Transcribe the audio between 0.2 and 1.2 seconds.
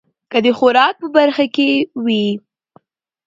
که د خوراک په